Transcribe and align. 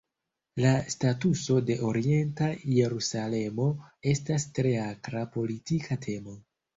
La 0.63 0.69
statuso 0.93 1.57
de 1.65 1.75
Orienta 1.89 2.47
Jerusalemo 2.77 3.67
estas 4.13 4.47
tre 4.61 4.73
akra 4.85 5.21
politika 5.37 5.99
temo. 6.07 6.35